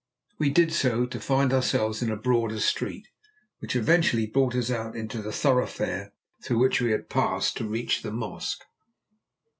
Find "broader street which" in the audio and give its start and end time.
2.15-3.75